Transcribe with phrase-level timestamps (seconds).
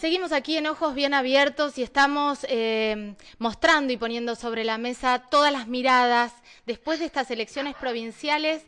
[0.00, 5.26] Seguimos aquí en Ojos Bien Abiertos y estamos eh, mostrando y poniendo sobre la mesa
[5.30, 6.32] todas las miradas
[6.64, 8.62] después de estas elecciones provinciales.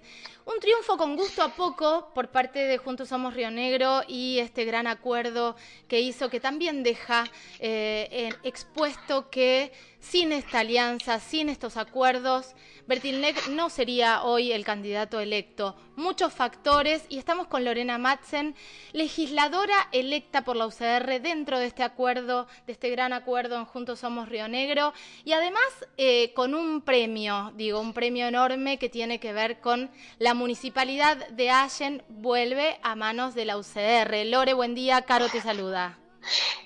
[0.45, 4.65] Un triunfo con gusto a poco por parte de Juntos Somos Río Negro y este
[4.65, 5.55] gran acuerdo
[5.87, 7.25] que hizo que también deja
[7.61, 9.71] eh, expuesto que
[10.01, 12.57] sin esta alianza, sin estos acuerdos,
[12.89, 15.77] Bertilnek no sería hoy el candidato electo.
[15.95, 18.57] Muchos factores y estamos con Lorena Matzen,
[18.93, 24.01] legisladora electa por la UCR dentro de este acuerdo, de este gran acuerdo en Juntos
[24.01, 24.93] Somos Río Negro
[25.25, 25.63] y además
[25.97, 29.89] eh, con un premio, digo, un premio enorme que tiene que ver con
[30.19, 34.27] la municipalidad de Allen vuelve a manos de la UCR.
[34.27, 35.99] Lore, buen día, Caro te saluda.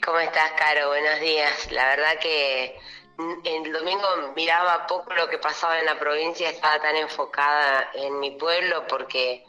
[0.05, 0.89] ¿Cómo estás, Caro?
[0.89, 1.73] Buenos días.
[1.73, 2.79] La verdad que
[3.45, 8.33] el domingo miraba poco lo que pasaba en la provincia, estaba tan enfocada en mi
[8.33, 9.45] pueblo porque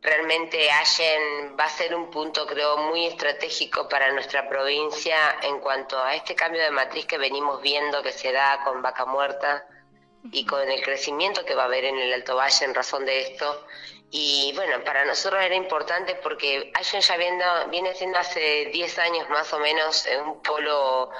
[0.00, 6.02] realmente Allen va a ser un punto, creo, muy estratégico para nuestra provincia en cuanto
[6.02, 9.66] a este cambio de matriz que venimos viendo que se da con Vaca Muerta
[10.32, 13.20] y con el crecimiento que va a haber en el Alto Valle en razón de
[13.20, 13.66] esto.
[14.12, 19.30] Y bueno, para nosotros era importante porque Allen ya viendo, viene siendo hace 10 años
[19.30, 21.10] más o menos un polo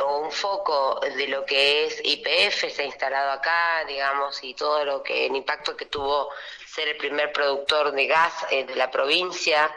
[0.00, 4.82] o un foco de lo que es IPF, se ha instalado acá, digamos, y todo
[4.86, 6.30] lo que, el impacto que tuvo
[6.66, 9.70] ser el primer productor de gas eh, de la provincia.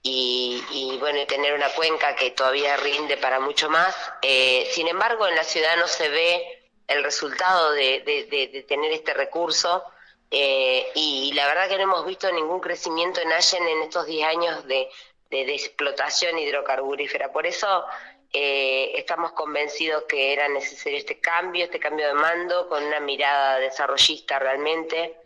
[0.00, 3.94] Y, y, bueno, tener una cuenca que todavía rinde para mucho más.
[4.22, 6.57] Eh, sin embargo, en la ciudad no se ve
[6.88, 9.84] el resultado de, de, tener este recurso.
[10.30, 14.26] Eh, y, la verdad que no hemos visto ningún crecimiento en Allen en estos 10
[14.26, 14.88] años de,
[15.30, 17.30] explotación hidrocarburífera.
[17.30, 17.84] Por eso
[18.32, 23.58] eh, estamos convencidos que era necesario este cambio, este cambio de mando con una mirada
[23.58, 25.16] desarrollista realmente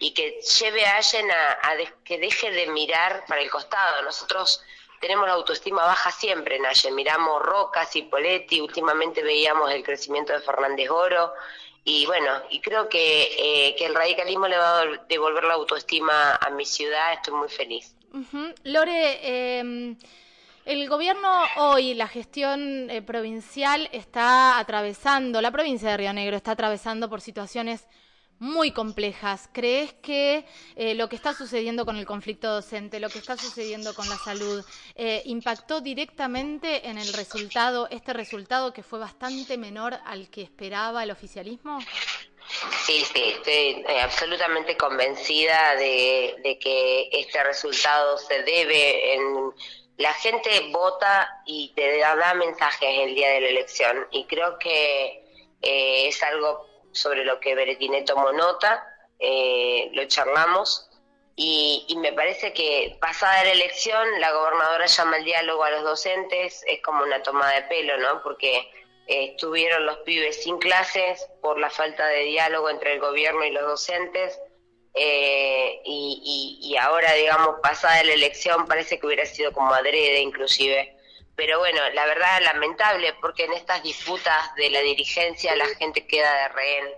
[0.00, 4.02] y que lleve a Allen a, a que deje de mirar para el costado.
[4.02, 4.64] Nosotros
[5.02, 6.92] tenemos la autoestima baja siempre, Naye.
[6.92, 11.32] Miramos Rocas y Poletti, últimamente veíamos el crecimiento de Fernández Oro,
[11.84, 16.36] y bueno, y creo que, eh, que el radicalismo le va a devolver la autoestima
[16.36, 17.96] a mi ciudad, estoy muy feliz.
[18.62, 19.96] Lore, em,
[20.64, 26.52] el gobierno hoy, la gestión eh, provincial está atravesando, la provincia de Río Negro está
[26.52, 27.88] atravesando por situaciones
[28.42, 29.48] muy complejas.
[29.52, 30.44] ¿Crees que
[30.74, 34.16] eh, lo que está sucediendo con el conflicto docente, lo que está sucediendo con la
[34.16, 34.64] salud,
[34.96, 41.04] eh, impactó directamente en el resultado, este resultado que fue bastante menor al que esperaba
[41.04, 41.78] el oficialismo?
[42.84, 49.52] Sí, sí, estoy eh, absolutamente convencida de, que este resultado se debe en
[49.98, 55.22] la gente vota y te da mensajes el día de la elección y creo que
[55.60, 58.86] es algo sobre lo que Beretiné tomó nota,
[59.18, 60.88] eh, lo charlamos
[61.36, 66.62] y, me parece que pasada la elección la gobernadora llama el diálogo a los docentes,
[66.66, 68.22] es como una toma de pelo, ¿no?
[68.22, 68.58] Porque
[69.06, 73.50] eh, estuvieron los pibes sin clases por la falta de diálogo entre el gobierno y
[73.50, 74.38] los docentes.
[74.94, 80.94] Eh, y, y, ahora, digamos, pasada la elección, parece que hubiera sido como adrede inclusive
[81.34, 86.32] pero bueno, la verdad lamentable porque en estas disputas de la dirigencia la gente queda
[86.42, 86.88] de rehén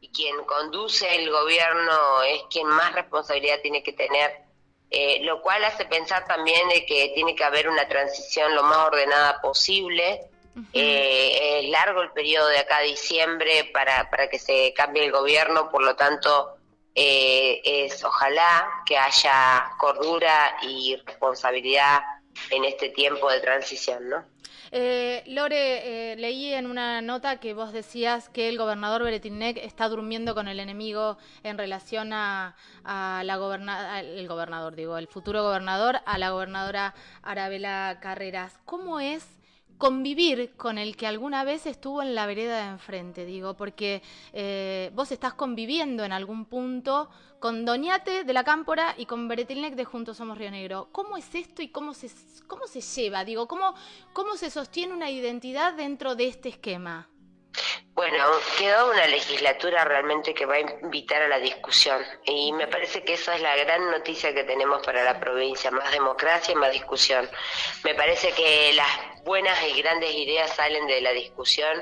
[0.00, 4.42] y quien conduce el gobierno es quien más responsabilidad tiene que tener,
[4.90, 8.78] eh, lo cual hace pensar también de que tiene que haber una transición lo más
[8.78, 10.28] ordenada posible.
[10.74, 15.10] Eh, es largo el periodo de acá a diciembre para, para que se cambie el
[15.10, 16.56] gobierno, por lo tanto
[16.94, 22.02] eh, es ojalá que haya cordura y responsabilidad
[22.50, 24.24] en este tiempo de transición, ¿no?
[24.74, 29.86] Eh, Lore, eh, leí en una nota que vos decías que el gobernador Beretinec está
[29.86, 36.00] durmiendo con el enemigo en relación a, la gobernadora, el gobernador, digo, el futuro gobernador,
[36.06, 38.58] a la gobernadora Arabela Carreras.
[38.64, 39.41] ¿Cómo es
[39.78, 44.02] convivir con el que alguna vez estuvo en la vereda de enfrente, digo, porque
[44.32, 47.10] eh, vos estás conviviendo en algún punto
[47.40, 50.88] con Doñate de la Cámpora y con Beretilnec de Juntos Somos Río Negro.
[50.92, 52.08] ¿Cómo es esto y cómo se,
[52.46, 53.24] cómo se lleva?
[53.24, 53.74] Digo, ¿cómo,
[54.12, 57.08] ¿cómo se sostiene una identidad dentro de este esquema?
[58.02, 58.24] Bueno,
[58.58, 63.14] quedó una legislatura realmente que va a invitar a la discusión y me parece que
[63.14, 67.30] esa es la gran noticia que tenemos para la provincia, más democracia y más discusión.
[67.84, 71.80] Me parece que las buenas y grandes ideas salen de la discusión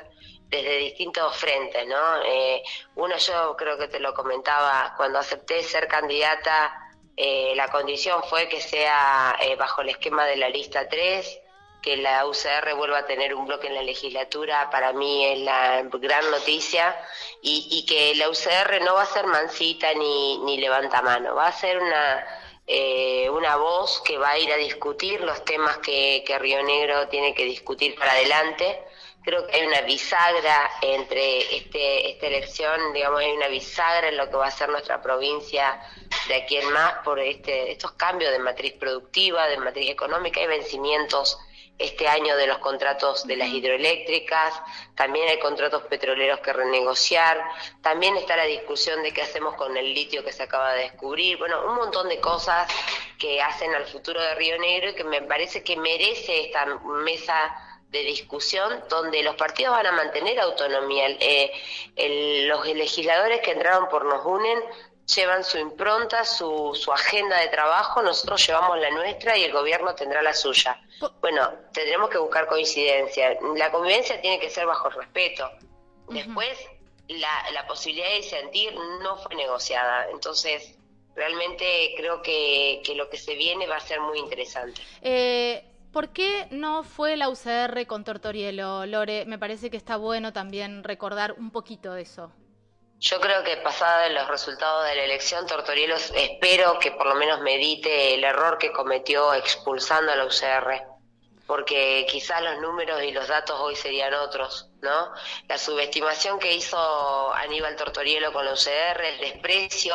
[0.48, 2.22] desde distintos frentes, ¿no?
[2.22, 2.62] Eh,
[2.96, 6.70] uno yo creo que te lo comentaba, cuando acepté ser candidata,
[7.16, 11.40] eh, la condición fue que sea eh, bajo el esquema de la lista 3,
[11.82, 15.82] que la UCR vuelva a tener un bloque en la legislatura para mí es la
[15.82, 16.96] gran noticia
[17.42, 21.52] y, que la UCR no va a ser mansita ni, ni levanta mano, va a
[21.52, 22.24] ser una
[22.72, 27.08] eh, una voz que va a ir a discutir los temas que, que Río Negro
[27.08, 28.84] tiene que discutir para adelante.
[29.24, 34.30] Creo que hay una bisagra entre este, esta elección, digamos, hay una bisagra en lo
[34.30, 35.80] que va a ser nuestra provincia
[36.28, 40.46] de aquí en más por este, estos cambios de matriz productiva, de matriz económica y
[40.46, 41.40] vencimientos
[41.80, 44.54] este año de los contratos de las hidroeléctricas,
[44.94, 47.42] también hay contratos petroleros que renegociar,
[47.80, 51.38] también está la discusión de qué hacemos con el litio que se acaba de descubrir,
[51.38, 52.70] bueno, un montón de cosas
[53.18, 57.56] que hacen al futuro de Río Negro y que me parece que merece esta mesa
[57.90, 61.08] de discusión donde los partidos van a mantener autonomía.
[61.18, 64.58] Eh, los legisladores que entraron por Nos Unen
[65.14, 69.94] llevan su impronta, su, su agenda de trabajo, nosotros llevamos la nuestra y el gobierno
[69.94, 70.80] tendrá la suya.
[71.20, 73.36] Bueno, tendremos que buscar coincidencia.
[73.56, 75.50] La convivencia tiene que ser bajo respeto.
[76.08, 76.58] Después,
[77.08, 80.08] la, la posibilidad de disentir no fue negociada.
[80.10, 80.76] Entonces,
[81.14, 84.80] realmente creo que, que, lo que se viene va a ser muy interesante.
[85.02, 89.24] Eh, ¿Por qué no fue la UCR con Tortorielo, Lore?
[89.26, 92.32] Me parece que está bueno también recordar un poquito de eso.
[93.00, 97.40] Yo creo que pasada los resultados de la elección, Tortorielos espero que por lo menos
[97.40, 100.82] medite el error que cometió expulsando a la UCR,
[101.46, 105.12] porque quizás los números y los datos hoy serían otros, ¿no?
[105.48, 109.94] La subestimación que hizo Aníbal Tortorielo con la UCR, el desprecio,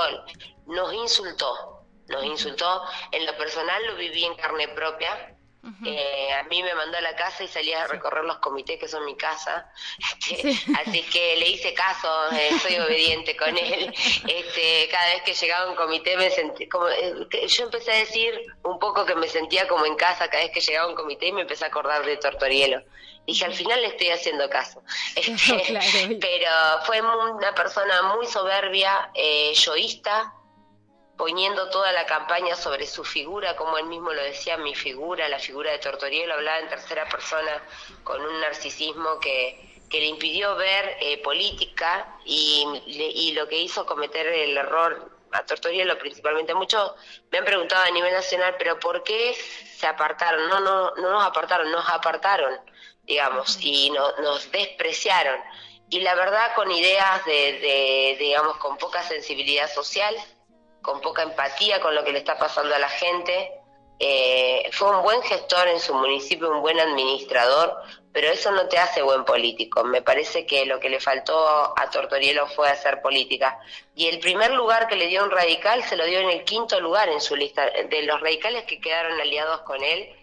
[0.65, 2.81] nos insultó, nos insultó.
[3.11, 5.34] En lo personal lo viví en carne propia,
[5.83, 8.87] eh, a mí me mandó a la casa y salía a recorrer los comités que
[8.87, 9.71] son mi casa.
[10.35, 13.93] Este, así que le hice caso, eh, soy obediente con él.
[14.27, 17.97] Este, cada vez que llegaba a un comité me sentí como eh, yo empecé a
[17.97, 18.33] decir
[18.63, 21.27] un poco que me sentía como en casa cada vez que llegaba a un comité
[21.27, 22.81] y me empecé a acordar de Tortorielo.
[23.25, 24.83] Dije, al final le estoy haciendo caso.
[25.15, 26.51] Este, pero
[26.85, 29.11] fue una persona muy soberbia,
[29.53, 30.33] yoísta,
[31.17, 35.39] poniendo toda la campaña sobre su figura, como él mismo lo decía, mi figura, la
[35.39, 37.63] figura de Tortorielo, hablaba en tercera persona
[38.03, 43.85] con un narcisismo que, que le impidió ver eh, política y, y, lo que hizo
[43.85, 46.53] cometer el error a Tortorielo principalmente.
[46.53, 46.93] Muchos
[47.31, 50.49] me han preguntado a nivel nacional, pero ¿por qué se apartaron?
[50.49, 52.59] No, no, no nos apartaron, nos apartaron,
[53.03, 55.39] digamos, y no, nos despreciaron.
[55.89, 60.15] Y la verdad con ideas de, de digamos, con poca sensibilidad social,
[60.85, 63.51] con poca empatía con lo que le está pasando a la gente.
[63.97, 68.77] Eh, fue un buen gestor en su municipio, un buen administrador, pero eso no te
[68.77, 69.83] hace buen político.
[69.83, 73.57] Me parece que lo que le faltó a Tortorielo fue hacer política.
[73.95, 76.79] Y el primer lugar que le dio un radical se lo dio en el quinto
[76.79, 77.65] lugar en su lista.
[77.65, 80.13] De los radicales que quedaron aliados con él,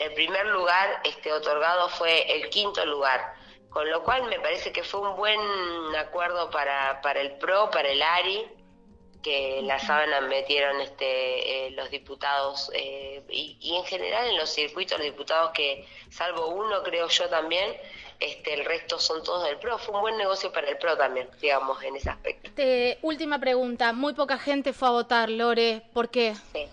[0.00, 3.34] el primer lugar este, otorgado fue el quinto lugar.
[3.70, 5.40] Con lo cual me parece que fue un buen
[5.96, 8.57] acuerdo para, para el PRO, para el ARI,
[9.22, 14.98] que la sábana metieron este, eh, los diputados eh, y, en general en los circuitos
[14.98, 17.76] los diputados que, salvo uno creo yo también,
[18.20, 19.78] este, el resto son todos del PRO.
[19.78, 22.50] Fue un buen negocio para el PRO también, digamos, en ese aspecto.
[23.02, 26.34] última pregunta, muy poca gente fue a votar, Lore, ¿por qué?
[26.52, 26.66] Sí.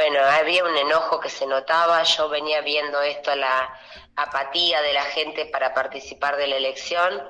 [0.00, 3.70] Bueno, había un enojo que se notaba, yo venía viendo esto, la
[4.16, 7.22] apatía de la gente para participar de la elección.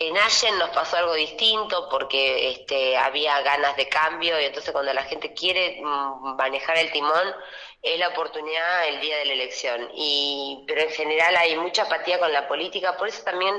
[0.00, 4.92] En Allen nos pasó algo distinto porque este, había ganas de cambio y entonces cuando
[4.92, 7.32] la gente quiere mm, manejar el timón
[7.80, 9.88] es la oportunidad el día de la elección.
[9.94, 13.54] Y, pero en general hay mucha apatía con la política, por eso también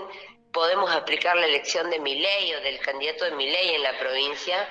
[0.51, 4.67] podemos explicar la elección de Miley o del candidato de Miley en la provincia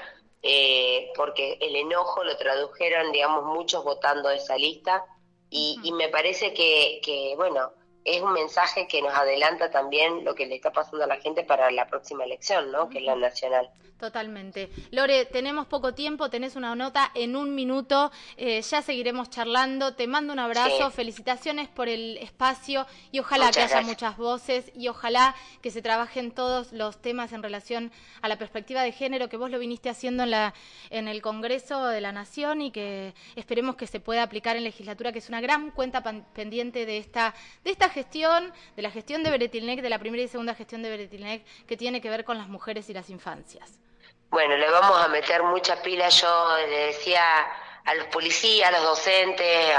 [0.47, 5.05] eh, porque el enojo lo tradujeron, digamos, muchos votando esa lista
[5.51, 7.73] y, y me parece que, que, bueno,
[8.07, 11.43] es un mensaje que nos adelanta también lo que le está pasando a la gente
[11.43, 12.89] para la próxima elección, ¿no?
[12.89, 13.69] Que es la nacional.
[13.99, 14.69] Totalmente.
[14.91, 19.95] Lore, tenemos poco tiempo, tenés una nota en un minuto, eh, ya seguiremos charlando.
[19.95, 24.89] Te mando un abrazo, felicitaciones por el espacio y ojalá que haya muchas voces y
[24.89, 29.39] ojalá que se trabajen todos los temas en relación a la perspectiva de género que
[29.39, 30.53] vos lo viniste haciendo en, la,
[30.91, 35.11] en el Congreso de la Nación y que esperemos que se pueda aplicar en legislatura,
[35.11, 36.03] que es una gran cuenta
[36.35, 37.35] pendiente de esta,
[37.65, 40.91] de esta gestión, de la gestión de Beretilnec, de la primera y segunda gestión de
[40.91, 43.79] Beretilnec, que tiene que ver con las mujeres y las infancias.
[44.29, 46.11] Bueno, le vamos a meter mucha pila.
[46.11, 47.23] Yo le decía
[47.87, 49.75] a los policías, a los docentes,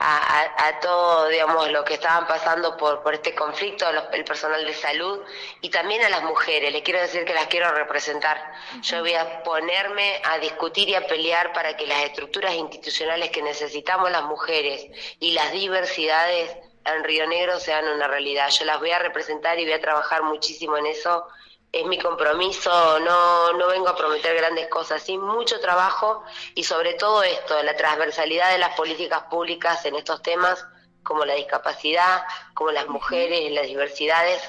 [0.00, 5.20] a, todo, digamos, lo que estaban pasando por este conflicto, el personal de salud
[5.60, 6.72] y también a las mujeres.
[6.72, 8.36] Les quiero decir que las quiero representar.
[8.82, 13.42] Yo voy a ponerme a discutir y a pelear para que las estructuras institucionales que
[13.42, 14.86] necesitamos las mujeres
[15.20, 18.48] y las diversidades en Río Negro sean una realidad.
[18.50, 21.26] Yo las voy a representar y voy a trabajar muchísimo en eso
[21.74, 26.22] es mi compromiso, no, no vengo a prometer grandes cosas, sí mucho trabajo
[26.54, 30.64] y sobre todo esto, la transversalidad de las políticas públicas en estos temas,
[31.02, 32.22] como la discapacidad,
[32.54, 34.40] como las mujeres, las diversidades,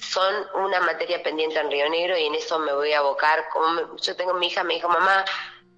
[0.00, 3.48] son una materia pendiente en Río Negro y en eso me voy a abocar.
[3.52, 5.24] Como yo tengo mi hija, me dijo, mamá,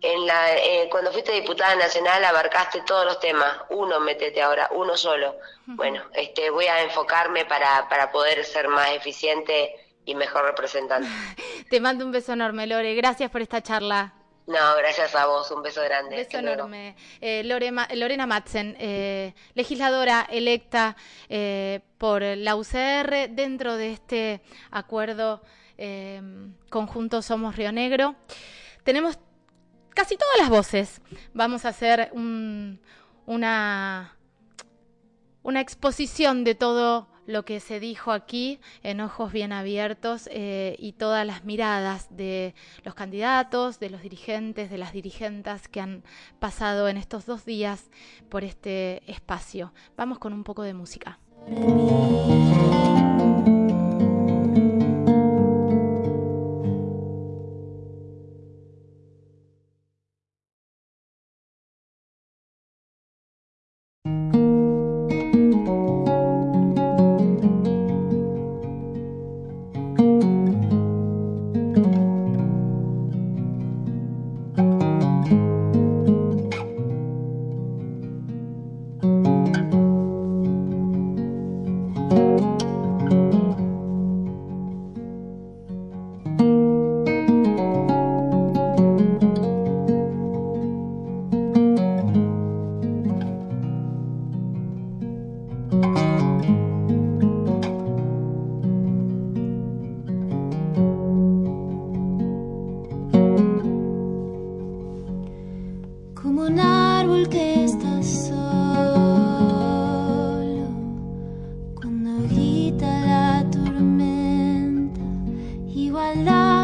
[0.03, 4.97] en la, eh, cuando fuiste diputada nacional abarcaste todos los temas, uno metete ahora, uno
[4.97, 5.37] solo.
[5.67, 9.75] Bueno, este, voy a enfocarme para, para poder ser más eficiente
[10.05, 11.09] y mejor representante.
[11.71, 12.95] Te mando un beso enorme, Lore.
[12.95, 14.15] Gracias por esta charla.
[14.47, 16.17] No, gracias a vos, un beso grande.
[16.17, 16.95] Un beso enorme.
[17.21, 20.97] Eh, Lorena Matzen, eh, legisladora electa
[21.29, 25.43] eh, por la UCR dentro de este acuerdo
[26.71, 28.15] conjunto Somos Río Negro.
[28.83, 29.19] Tenemos
[29.97, 31.01] casi todas las voces.
[31.33, 32.13] Vamos a hacer
[33.27, 34.13] una,
[35.43, 41.27] exposición de todo lo que se dijo aquí en ojos bien abiertos eh, y todas
[41.27, 46.05] las miradas de los candidatos, de los dirigentes, de las dirigentas que han
[46.39, 47.91] pasado en estos dos días
[48.29, 49.73] por este espacio.
[49.97, 51.19] Vamos con un poco de música.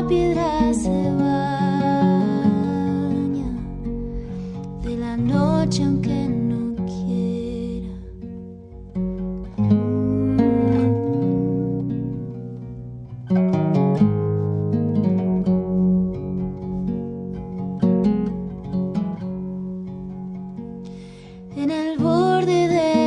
[0.00, 1.01] piedras.